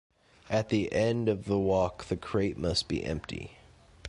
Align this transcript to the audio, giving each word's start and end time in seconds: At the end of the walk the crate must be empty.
At 0.49 0.69
the 0.69 0.91
end 0.91 1.29
of 1.29 1.45
the 1.45 1.59
walk 1.59 2.05
the 2.05 2.17
crate 2.17 2.57
must 2.57 2.87
be 2.87 3.03
empty. 3.03 3.59